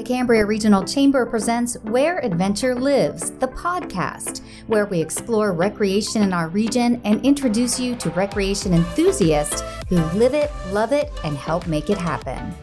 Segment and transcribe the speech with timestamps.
[0.00, 6.32] The Cambria Regional Chamber presents Where Adventure Lives, the podcast, where we explore recreation in
[6.32, 11.66] our region and introduce you to recreation enthusiasts who live it, love it, and help
[11.66, 12.54] make it happen.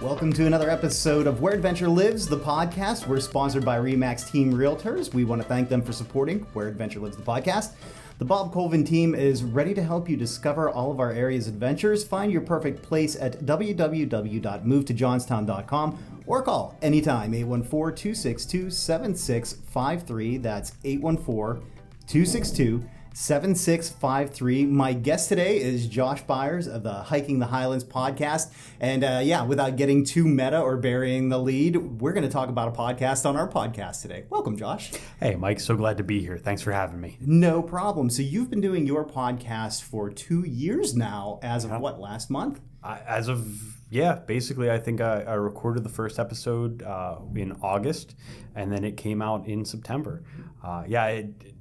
[0.00, 3.08] Welcome to another episode of Where Adventure Lives, the podcast.
[3.08, 5.12] We're sponsored by Remax Team Realtors.
[5.12, 7.72] We want to thank them for supporting Where Adventure Lives, the podcast.
[8.20, 12.04] The Bob Colvin team is ready to help you discover all of our area's adventures.
[12.04, 20.36] Find your perfect place at www.movetojohnstown.com or call anytime 814 262 7653.
[20.36, 21.62] That's 814
[22.06, 24.66] 262 7653.
[24.66, 28.52] My guest today is Josh Byers of the Hiking the Highlands podcast.
[28.78, 32.48] And uh, yeah, without getting too meta or burying the lead, we're going to talk
[32.48, 34.24] about a podcast on our podcast today.
[34.30, 34.92] Welcome, Josh.
[35.18, 36.38] Hey, Mike, so glad to be here.
[36.38, 37.18] Thanks for having me.
[37.20, 38.10] No problem.
[38.10, 42.60] So you've been doing your podcast for two years now, as of what, last month?
[42.82, 47.56] I, as of yeah, basically, I think I, I recorded the first episode uh, in
[47.60, 48.14] August,
[48.54, 50.22] and then it came out in September.
[50.62, 51.54] Uh, yeah, it,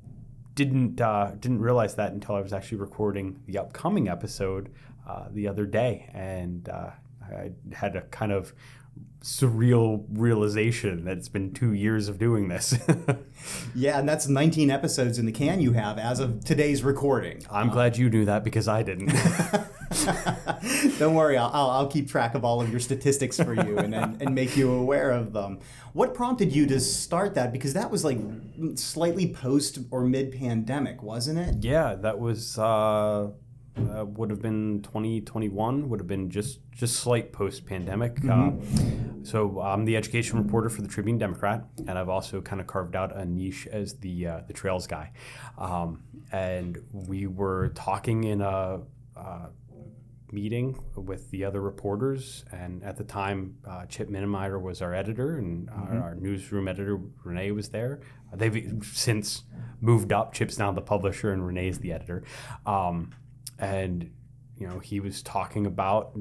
[0.59, 4.69] didn't uh, didn't realize that until I was actually recording the upcoming episode
[5.07, 6.91] uh, the other day, and uh,
[7.23, 8.53] I had a kind of
[9.21, 12.77] surreal realization that it's been two years of doing this.
[13.75, 17.41] yeah, and that's 19 episodes in the can you have as of today's recording.
[17.49, 19.13] I'm glad you knew that because I didn't.
[20.99, 24.21] Don't worry, I'll, I'll, keep track of all of your statistics for you and, and,
[24.21, 25.59] and, make you aware of them.
[25.93, 27.51] What prompted you to start that?
[27.51, 28.19] Because that was like
[28.75, 31.63] slightly post or mid pandemic, wasn't it?
[31.63, 32.57] Yeah, that was.
[32.59, 33.29] Uh,
[33.77, 39.21] uh, would have been 2021 would have been just just slight post pandemic mm-hmm.
[39.21, 42.67] uh, so i'm the education reporter for the tribune democrat and i've also kind of
[42.67, 45.11] carved out a niche as the uh, the trails guy
[45.57, 48.81] um, and we were talking in a
[49.15, 49.47] uh,
[50.31, 52.45] meeting with the other reporters.
[52.51, 55.97] And at the time, uh, Chip Minemyer was our editor, and mm-hmm.
[55.97, 58.01] our, our, newsroom editor, Renee, was there.
[58.31, 59.43] Uh, they've since
[59.81, 60.33] moved up.
[60.33, 62.23] Chip's now the publisher, and Renee's the editor.
[62.65, 63.11] Um,
[63.57, 64.11] and,
[64.57, 66.17] you know, he was talking about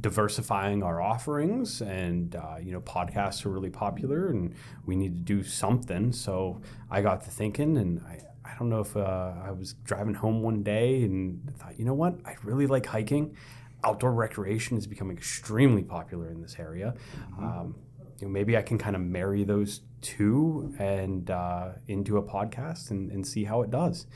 [0.00, 4.54] diversifying our offerings and uh, you know podcasts are really popular and
[4.86, 6.60] we need to do something so
[6.90, 10.42] i got to thinking and i I don't know if uh, I was driving home
[10.42, 13.36] one day and thought, you know what, I really like hiking.
[13.84, 16.94] Outdoor recreation is becoming extremely popular in this area.
[17.16, 17.44] Mm-hmm.
[17.44, 17.74] Um,
[18.18, 22.90] you know, maybe I can kind of marry those two and uh, into a podcast
[22.90, 24.06] and, and, see how it does.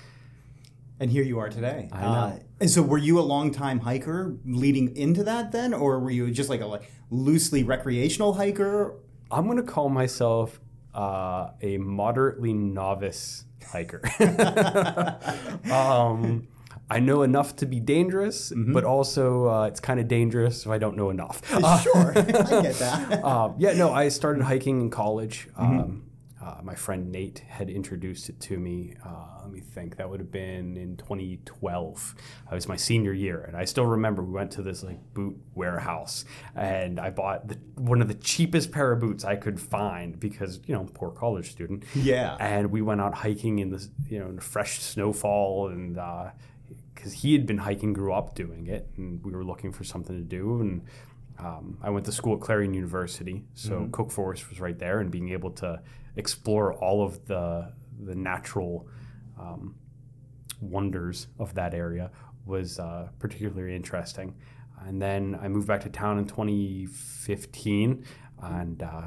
[1.01, 1.89] And here you are today.
[1.93, 2.09] I know.
[2.09, 6.11] Uh, and so, were you a long time hiker leading into that then, or were
[6.11, 8.97] you just like a like loosely recreational hiker?
[9.31, 10.61] I'm going to call myself
[10.95, 14.03] uh, a moderately novice hiker.
[15.73, 16.47] um,
[16.91, 18.73] I know enough to be dangerous, mm-hmm.
[18.73, 21.43] but also uh, it's kind of dangerous if I don't know enough.
[21.83, 23.25] sure, I get that.
[23.25, 25.49] Uh, yeah, no, I started hiking in college.
[25.59, 26.01] Mm-hmm.
[26.45, 28.95] Uh, my friend Nate had introduced it to me.
[29.05, 29.97] Uh, let me think.
[29.97, 32.15] That would have been in 2012.
[32.51, 35.39] It was my senior year, and I still remember we went to this like boot
[35.55, 40.21] warehouse, and I bought the, one of the cheapest pair of boots I could find
[40.21, 41.85] because you know, poor college student.
[41.95, 42.37] Yeah.
[42.39, 45.95] And we went out hiking in the you know in fresh snowfall, and
[46.95, 49.85] because uh, he had been hiking, grew up doing it, and we were looking for
[49.85, 50.83] something to do, and
[51.39, 53.91] um, I went to school at Clarion University, so mm-hmm.
[53.93, 55.81] Cook Forest was right there, and being able to
[56.17, 57.73] explore all of the
[58.05, 58.89] the natural
[59.39, 59.77] um,
[60.61, 62.11] wonders of that area
[62.47, 64.35] was uh, particularly interesting.
[64.87, 68.05] And then I moved back to town in 2015
[68.43, 69.03] and uh,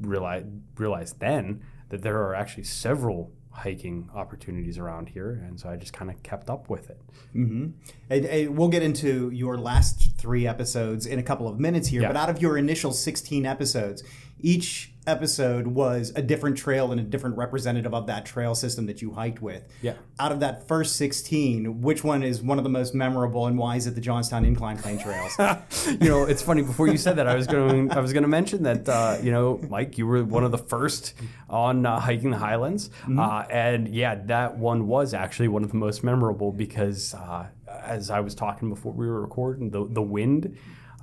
[0.00, 0.46] realized
[0.76, 5.92] realized then that there are actually several hiking opportunities around here, and so I just
[5.92, 7.00] kind of kept up with it.
[7.34, 7.70] Mm-hmm.
[8.08, 12.02] And, and we'll get into your last three episodes in a couple of minutes here,
[12.02, 12.08] yeah.
[12.08, 14.04] but out of your initial 16 episodes,
[14.42, 19.00] each episode was a different trail and a different representative of that trail system that
[19.00, 19.64] you hiked with.
[19.82, 19.94] Yeah.
[20.18, 23.76] Out of that first 16, which one is one of the most memorable and why
[23.76, 25.34] is it the Johnstown Incline Plane Trails?
[26.00, 28.28] you know, it's funny before you said that I was going I was going to
[28.28, 31.14] mention that uh, you know, Mike, you were one of the first
[31.48, 32.90] on uh, hiking the Highlands.
[33.02, 33.18] Mm-hmm.
[33.18, 38.10] Uh, and yeah, that one was actually one of the most memorable because uh, as
[38.10, 40.56] I was talking before we were recording, the the wind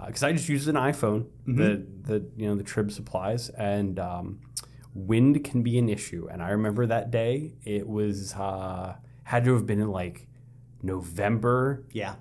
[0.05, 1.57] because uh, I just use an iPhone mm-hmm.
[1.57, 4.39] that that you know the Trib supplies, and um,
[4.93, 6.27] wind can be an issue.
[6.31, 10.27] And I remember that day; it was uh, had to have been in like
[10.83, 11.83] November.
[11.91, 12.15] Yeah,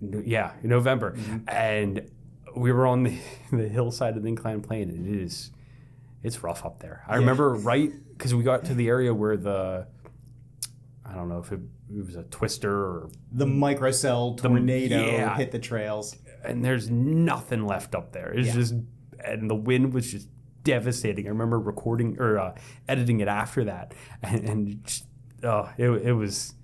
[0.00, 1.48] no, yeah, November, mm-hmm.
[1.48, 2.10] and
[2.56, 3.18] we were on the,
[3.52, 5.50] the hillside of the incline plane, and it is
[6.22, 7.04] it's rough up there.
[7.06, 7.20] I yeah.
[7.20, 9.86] remember right because we got to the area where the
[11.04, 11.60] I don't know if it,
[11.94, 15.36] it was a twister or the microcell tornado the, yeah.
[15.36, 16.16] hit the trails
[16.46, 18.32] and there's nothing left up there.
[18.32, 18.54] It's yeah.
[18.54, 18.74] just
[19.24, 20.28] and the wind was just
[20.62, 21.26] devastating.
[21.26, 22.54] I remember recording or uh,
[22.88, 25.06] editing it after that, and, and just,
[25.42, 26.54] uh, it, it was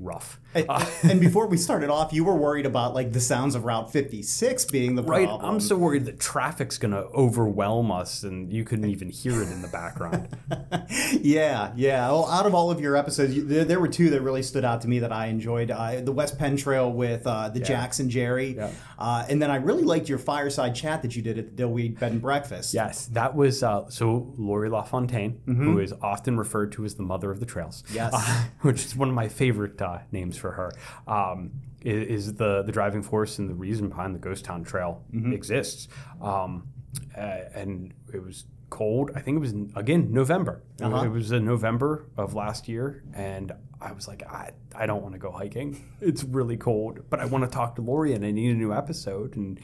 [0.00, 0.40] rough.
[0.54, 0.66] And,
[1.02, 4.64] and before we started off, you were worried about like the sounds of Route 56
[4.66, 5.40] being the problem.
[5.40, 5.48] Right.
[5.48, 9.62] I'm so worried that traffic's gonna overwhelm us, and you couldn't even hear it in
[9.62, 10.28] the background.
[11.20, 12.08] yeah, yeah.
[12.08, 14.64] Well, out of all of your episodes, you, there, there were two that really stood
[14.64, 15.70] out to me that I enjoyed.
[15.70, 18.70] Uh, the West Penn Trail with uh, the Jackson Jerry, Yeah.
[18.98, 21.98] uh, and then I really liked your fireside chat that you did at the Dillweed
[21.98, 22.74] Bed and Breakfast.
[22.74, 27.30] Yes, that was uh, so Lori LaFontaine, who is often referred to as the mother
[27.30, 27.84] of the trails.
[27.92, 28.12] Yes.
[28.14, 30.70] uh, which is one of my favorite uh, names for her.
[31.06, 31.52] Um,
[31.84, 35.02] is, the the driving force and the reason behind the Ghost Town Trail
[35.38, 35.88] exists.
[36.20, 36.68] Um,
[37.16, 37.20] uh,
[37.54, 39.10] and it was cold.
[39.16, 40.62] I think it was again November.
[40.78, 41.04] It- Uh-huh.
[41.06, 45.14] It was in November of last year, and I was like, I, I don't want
[45.14, 45.70] to go hiking.
[46.00, 48.72] It's really cold, but I want to talk to Lori, and I need a new
[48.72, 49.36] episode.
[49.36, 49.58] And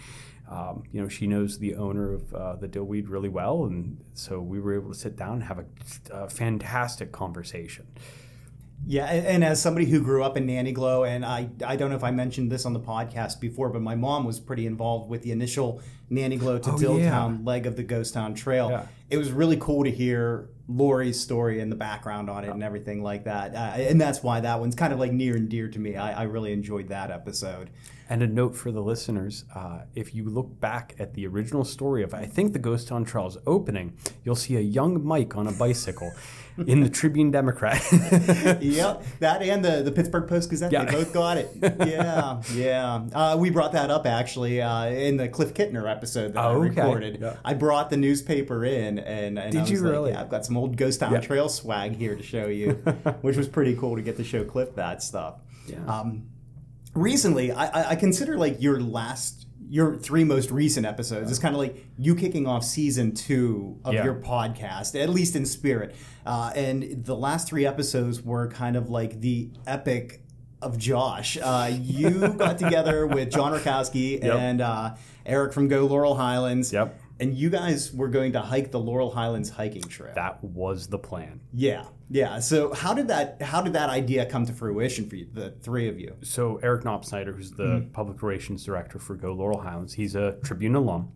[0.50, 4.40] um, you know, she knows the owner of uh, the Dillweed really well, and so
[4.40, 5.66] we were able to sit down and have a,
[6.24, 7.86] a fantastic conversation.
[8.86, 11.96] Yeah, and, as somebody who grew up in Nanty Glo, and I, I don't know
[11.96, 15.22] if I mentioned this on the podcast before, but my mom was pretty involved with
[15.22, 18.70] the initial Nanty Glo to Oh, Dilltown leg of the Ghost Town Trail.
[18.70, 18.86] Yeah.
[19.10, 23.02] It was really cool to hear Lori's story and the background on it and everything
[23.02, 23.54] like that.
[23.54, 25.96] Uh, and that's why that one's kind of like near and dear to me.
[25.96, 27.70] I, I really enjoyed that episode.
[28.10, 32.02] And a note for the listeners: uh, if you look back at the original story
[32.02, 33.92] of, I think the Ghost Town Trail's opening,
[34.24, 36.10] you'll see a young Mike on a bicycle
[36.66, 37.82] in the Tribune Democrat.
[38.62, 40.84] yep, that and the, the Pittsburgh Post Gazette, Yeah.
[40.86, 41.50] they both got it.
[41.86, 43.02] Yeah, yeah.
[43.12, 46.66] Uh, we brought that up actually uh, in the Cliff Kittner episode that Oh, I
[46.66, 46.68] okay.
[46.80, 47.18] recorded.
[47.20, 47.36] Yeah.
[47.44, 50.10] I brought the newspaper in, and, and Did you like, really?
[50.12, 51.20] yeah, I've got some old Ghost Town Yeah.
[51.20, 52.70] Trail swag here to show you,
[53.20, 55.34] which was pretty cool to get to show Cliff that stuff.
[55.66, 55.84] Yeah.
[55.86, 56.22] Um,
[56.98, 59.46] recently, I, I- consider like your last.
[59.70, 63.92] Your three most recent episodes is kind of like you kicking off season two of
[63.92, 64.04] Yeah.
[64.04, 65.94] your podcast, at least in spirit.
[66.24, 70.22] Uh, and the last three episodes were kind of like the epic
[70.62, 71.36] of Josh.
[71.42, 74.34] Uh, you got together with John Rucosky Yep.
[74.38, 74.94] and uh,
[75.26, 76.72] Eric from Go Laurel Highlands.
[76.72, 76.98] Yep.
[77.20, 80.12] And you guys were going to hike the Laurel Highlands hiking trail.
[80.14, 81.40] that was the plan.
[81.52, 82.38] yeah, yeah.
[82.38, 85.88] So how did that how did that idea come to fruition for you, the three
[85.88, 86.14] of you?
[86.22, 90.74] So Eric Knopsnyder, who's the public relations director for Go Laurel Highlands, he's a Tribune
[90.76, 91.12] alum,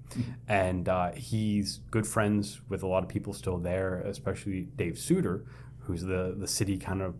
[0.48, 5.44] and uh, he's good friends with a lot of people still there, especially Dave Sutor,
[5.80, 7.14] who's the the city kind of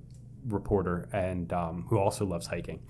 [0.48, 2.80] reporter and um, who also loves hiking.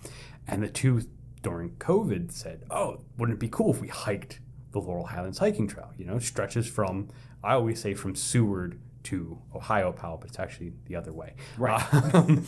[0.48, 1.02] And the two
[1.42, 4.40] during COVID said, "Oh, wouldn't it be cool if we hiked
[4.72, 5.90] the Laurel Highlands hiking trail?
[5.96, 7.08] You know, stretches from
[7.42, 11.34] I always say from Seward." To Ohiopyle, but it's actually the other way.
[11.58, 11.82] Right.
[12.14, 12.46] Um,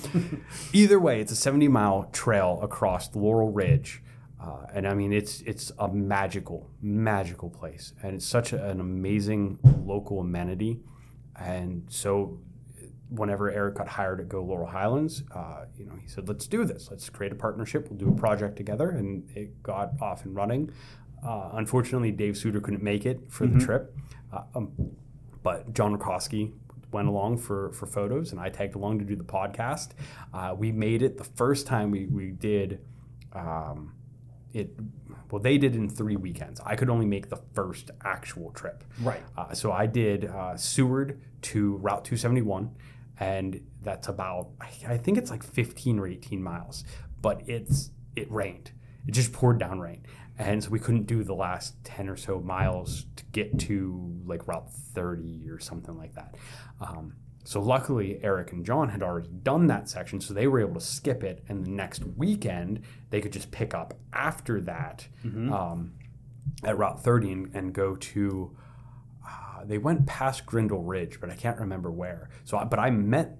[0.72, 4.04] either way, it's a 70 mile trail across the Laurel Ridge.
[4.44, 9.58] Uh, and I mean, it's it's a magical, magical place, and it's such an amazing
[9.84, 10.80] local amenity.
[11.34, 12.38] And so,
[13.08, 16.64] whenever Eric got hired at Go Laurel Highlands, uh, you know, he said, "Let's do
[16.66, 16.88] this.
[16.90, 17.88] Let's create a partnership.
[17.88, 20.70] We'll do a project together." And it got off and running.
[21.24, 23.96] Uh, unfortunately, Dave Sutor couldn't make it for the trip,
[24.32, 24.72] uh, um,
[25.42, 26.52] but John Rucosky
[26.92, 29.90] went along for, for photos, and I tagged along to do the podcast.
[30.32, 32.80] Uh, we made it the first time we we did.
[33.32, 33.94] Um,
[34.52, 34.70] it
[35.32, 39.20] well they did in three weekends i could only make the first actual trip Right.
[39.36, 42.70] uh, so i did uh, seward to route 271
[43.18, 46.84] and that's about I- i think it's like 15 or 18 miles
[47.20, 48.70] but it's it rained
[49.08, 50.06] it just poured down rain
[50.38, 54.46] and so we couldn't do the last 10 or so miles to get to like
[54.48, 56.34] route 30 or something like that
[56.80, 57.14] um,
[57.46, 60.80] so luckily, Eric and John had already done that section, so they were able to
[60.80, 65.06] skip it, and the next weekend they could just pick up after that
[65.52, 65.92] um,
[66.62, 68.56] at Route 30 and, and go to.
[69.28, 72.30] Uh, they went past Grindle Ridge, but I can't remember where.
[72.44, 73.36] So, I- but I met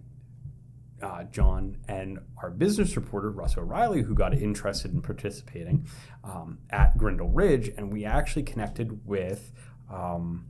[1.05, 5.87] uh, John and our business reporter Russ O'Reilly, who got interested in participating
[6.25, 9.53] um, at Grindle Ridge, and we actually connected with.
[9.93, 10.47] Um,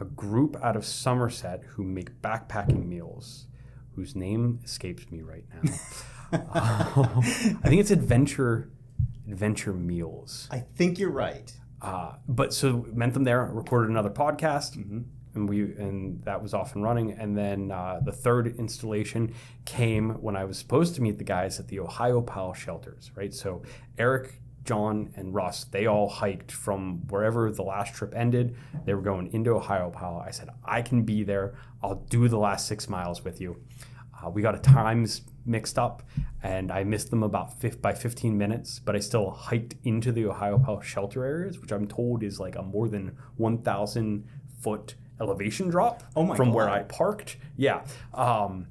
[0.00, 3.46] a group out of Somerset who make backpacking meals,
[3.94, 5.72] whose name escapes me right now.
[6.32, 8.70] Uh, I think it's Adventure
[9.30, 10.48] Adventure Meals.
[10.50, 11.52] I think you're right.
[11.82, 14.76] Uh, but so met them there, recorded another podcast,
[15.34, 17.12] and we and that was off and running.
[17.12, 19.34] And then uh, the third installation
[19.64, 23.10] came when I was supposed to meet the guys at the Ohiopyle shelters.
[23.14, 23.62] Right, so
[23.98, 28.56] Eric, John, and Russ they all hiked from wherever the last trip ended.
[28.84, 30.26] They were going into Ohiopyle.
[30.26, 31.54] I said I can be there.
[31.82, 33.62] I'll do the last six miles with you.
[34.22, 36.02] Uh, we got a times mixed up,
[36.42, 38.78] and I missed them about fif- by 15 minutes.
[38.78, 42.62] But I still hiked into the Ohiopyle shelter areas, which I'm told is like a
[42.62, 44.26] more than 1,000
[44.60, 47.36] foot elevation drop Oh from where I parked.
[47.56, 47.82] Yeah.
[48.14, 48.66] Um,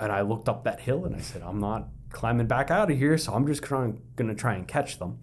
[0.00, 2.96] and I looked up that hill and I said, I'm not climbing back out of
[2.98, 5.18] here, so I'm just trying, gonna try and catch them.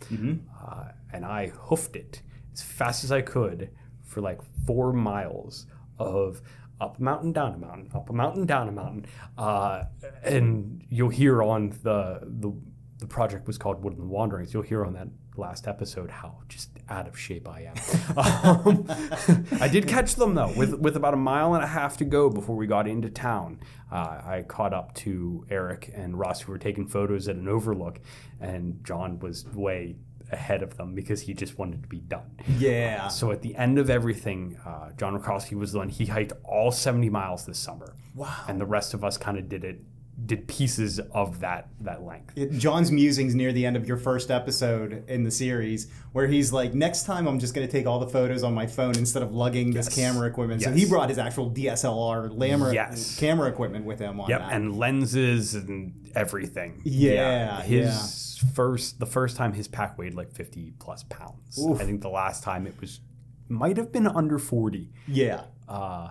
[0.62, 2.22] Uh, and I hoofed it
[2.54, 3.70] as fast as I could
[4.04, 5.66] for like four miles
[5.98, 6.42] of
[6.82, 9.06] up a mountain, down a mountain, up a mountain, down a mountain.
[9.38, 9.86] Uh,
[10.24, 12.52] and you'll hear on the, the
[12.98, 14.54] the project was called Woodland Wanderings.
[14.54, 18.18] You'll hear on that last episode how just out of shape I am.
[18.18, 18.86] um,
[19.62, 22.30] I did catch them though, with with about a mile and a half to go
[22.30, 23.60] before we got into town.
[23.92, 28.00] Uh, I caught up to Eric and Russ, who were taking photos at an overlook,
[28.39, 29.96] and John was way
[30.32, 32.39] ahead of them because he just wanted to be done.
[32.58, 33.08] Yeah.
[33.10, 35.89] So at the end of everything, uh, John Rucosky was the one.
[35.89, 37.96] He hiked all 70 miles this summer.
[38.15, 38.34] Wow.
[38.48, 39.82] And the rest of us kind of did it,
[40.26, 42.38] did pieces of that that length.
[42.38, 46.54] It- John's musings near the end of your first episode in the series, where he's
[46.54, 49.24] like, "Next time, I'm just going to take all the photos on my phone instead
[49.24, 53.20] of lugging this camera equipment." So he brought his actual DSLR lamera, Yes.
[53.20, 54.54] camera equipment with him on Yep, that.
[54.54, 56.82] and lenses and everything.
[56.86, 61.60] Yeah, his first, the first time his pack weighed like 50 plus pounds.
[61.60, 61.82] Oof.
[61.82, 63.02] I think the last time it was,
[63.50, 64.92] might have been under 40.
[65.08, 65.42] yeah.
[65.68, 66.10] Uh,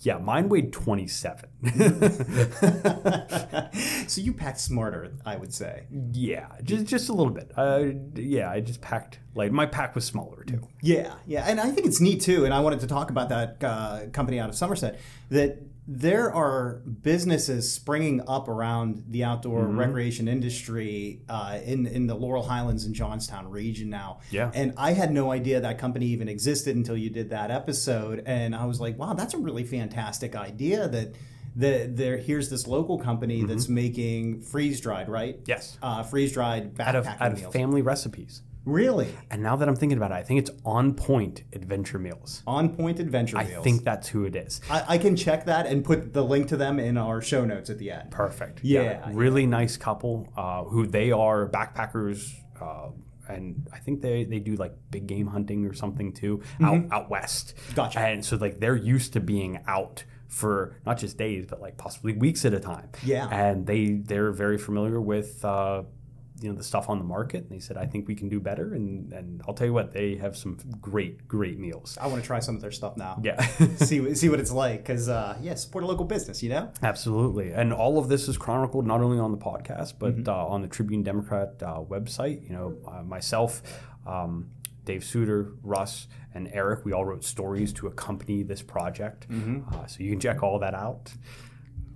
[0.00, 1.48] yeah, mine weighed 27.
[4.08, 5.84] so you packed smarter, I would say.
[6.12, 7.50] yeah, just just a little bit.
[7.56, 10.60] Uh, yeah, I just packed like My pack was smaller too.
[10.82, 12.44] Yeah, yeah, and I think it's neat too.
[12.44, 16.80] And I wanted to talk about that uh, company out of Somerset that there are
[17.02, 19.78] businesses springing up around the outdoor Mm-hmm.
[19.80, 24.20] recreation industry uh, in in the Laurel Highlands and Johnstown region now.
[24.30, 24.50] Yeah.
[24.54, 28.54] and I had no idea that company even existed until you did that episode, and
[28.56, 30.88] I was like, wow, that's a really fantastic idea.
[30.88, 31.14] That
[31.56, 35.34] that there here's this local company that's making freeze dried, right?
[35.36, 35.44] Mm-hmm.
[35.50, 35.78] Yes.
[35.82, 38.42] uh, freeze dried backpacking Out of out of family recipes.
[38.64, 42.42] Really And now that I'm thinking about it, I think it's On Point Adventure Meals.
[42.46, 43.50] on point adventure Meals.
[43.58, 44.60] I think that's who it is.
[44.70, 47.70] I, I can check that and put the link to them in our show notes
[47.70, 48.10] at the end.
[48.10, 48.60] Perfect.
[48.62, 52.32] Yeah, Really nice couple uh, who they are backpackers.
[52.60, 52.90] Uh,
[53.28, 57.10] and I think they, they do like big game hunting or something too out, out
[57.10, 57.54] west.
[57.56, 57.74] Mm-hmm.
[57.74, 58.00] Gotcha.
[58.00, 62.12] And so like they're used to being out for not just days but like possibly
[62.12, 62.90] weeks at a time.
[63.04, 63.28] Yeah.
[63.30, 65.84] And they they're very familiar with uh,
[66.40, 67.42] you know the stuff on the market.
[67.44, 68.74] And they said I think we can do better.
[68.74, 71.96] And and I'll tell you what they have some great great meals.
[72.00, 73.20] I want to try some of their stuff now.
[73.22, 73.40] Yeah.
[73.76, 76.42] see see what it's like because uh, yeah, support a local business.
[76.42, 76.72] You know.
[76.82, 77.52] Absolutely.
[77.52, 80.28] And all of this is chronicled not only on the podcast, but Mm-hmm.
[80.28, 82.42] uh, on the Tribune Democrat uh, website.
[82.48, 83.62] You know, uh, myself,
[84.06, 84.50] um,
[84.84, 89.28] Dave Sutor, Russ, and Eric, we all wrote stories to accompany this project.
[89.28, 89.74] Mm-hmm.
[89.74, 91.12] Uh, so you can check all that out.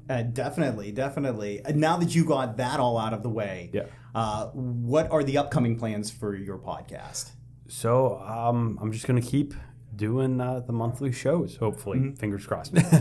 [0.09, 1.61] Uh, definitely, definitely.
[1.65, 3.87] And now that you got that all out of the way, Yeah.
[4.15, 7.33] uh, what are the upcoming plans for your podcast?
[7.69, 9.55] So um, I'm just going to keep
[9.95, 11.99] doing uh, the monthly shows, hopefully.
[11.99, 12.15] Mm-hmm.
[12.15, 12.73] Fingers crossed.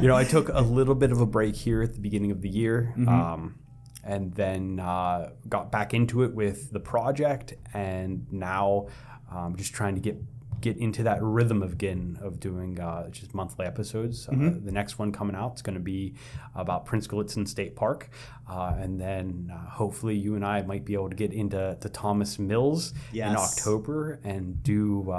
[0.00, 2.40] you know, I took a little bit of a break here at the beginning of
[2.40, 2.94] the year.
[2.96, 3.08] Mm-hmm.
[3.08, 3.58] Um,
[4.04, 8.86] and then uh, got back into it with the project, and now
[9.30, 10.16] um, just trying to get
[10.60, 14.26] get into that rhythm of again of doing uh, just monthly episodes.
[14.26, 14.46] Mm-hmm.
[14.46, 16.14] Uh, the next one coming out is going to be
[16.54, 18.10] about Prince Gallitzin State Park,
[18.48, 21.88] uh, and then uh, hopefully you and I might be able to get into to
[21.88, 22.94] Thomas Mills
[23.30, 25.12] in October and do.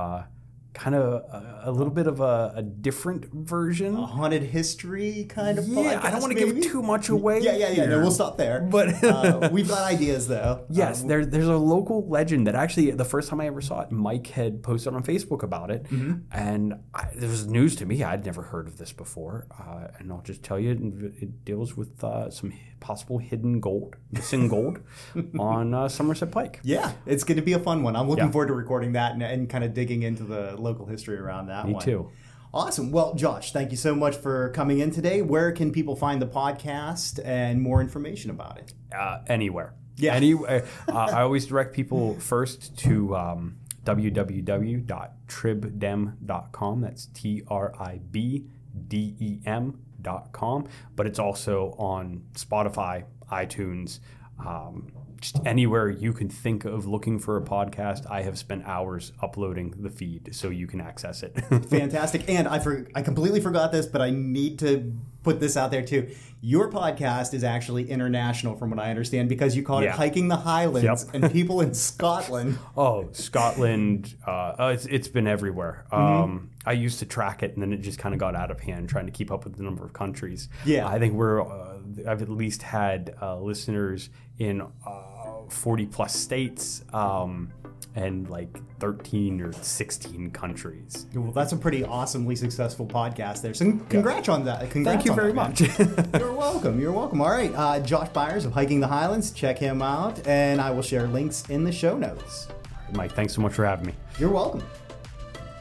[0.74, 3.96] Kind of a, a little bit of a, a different version.
[3.96, 7.40] A haunted history kind of Yeah, I don't want to give too much away.
[7.42, 7.86] Yeah, yeah, yeah.
[7.86, 8.62] No, we'll stop there.
[8.62, 10.66] But- uh, we've got ideas though.
[10.70, 13.82] Yes, Uh, there, there's a local legend that actually the first time I ever saw
[13.82, 16.20] it, Mike had posted on Facebook about it, Mm-hmm.
[16.32, 18.04] and I, it was news to me.
[18.04, 21.76] I'd never heard of this before, uh, and I'll just tell you, it, it deals
[21.76, 24.80] with uh, some possible hidden gold, missing gold,
[25.40, 26.60] on uh, Somerset Pike.
[26.64, 27.96] Yeah, it's going to be a fun one.
[27.96, 28.32] I'm looking Yeah.
[28.32, 31.66] forward to recording that and, and kind of digging into the local history around that
[31.66, 31.84] Me one.
[31.84, 32.10] too.
[32.54, 32.92] Awesome.
[32.92, 35.22] Well, Josh, thank you so much for coming in today.
[35.22, 38.74] Where can people find the podcast and more information about it?
[38.96, 39.76] Uh, anywhere.
[39.98, 40.16] Yeah.
[40.16, 40.62] Any, uh,
[40.92, 46.82] I always direct people first to um, www.tribdem.com.
[46.82, 48.46] That's T R I B
[48.88, 50.68] D E M.com.
[50.96, 54.00] But it's also on Spotify, iTunes,
[54.44, 58.10] um, just anywhere you can think of looking for a podcast.
[58.10, 61.34] I have spent hours uploading the feed so you can access it.
[61.70, 62.30] Fantastic.
[62.30, 65.84] And I for, I completely forgot this, but I need to put this out there
[65.84, 66.10] too.
[66.42, 70.38] Your podcast is actually international, from what I understand, because you called it "Hiking the
[70.38, 71.14] Highlands," Yep.
[71.14, 72.58] and people in Scotland.
[72.78, 74.16] Oh, Scotland.
[74.26, 75.86] Uh, uh, it's, it's been everywhere.
[75.92, 76.24] Mm-hmm.
[76.24, 78.62] Um, I used to track it, and then it just kind of got out of
[78.62, 80.48] hand, trying to keep up with the number of countries.
[80.66, 80.88] Yeah.
[80.88, 81.42] I think we're.
[81.42, 87.52] Uh, I've at least had uh, listeners in uh, forty plus states, um,
[87.96, 91.08] and like thirteen or sixteen countries.
[91.14, 93.54] Well, that's a pretty awesomely successful podcast there.
[93.54, 94.70] So, congrats on that.
[94.72, 95.62] Congrats Thank you very much.
[96.20, 96.80] You're welcome.
[96.80, 97.22] You're welcome.
[97.22, 99.32] All right, uh, Josh Byers of Hiking the Highlands.
[99.32, 102.48] Check him out, and I will share links in the show notes.
[102.94, 103.94] Mike, thanks so much for having me.
[104.18, 104.64] You're welcome.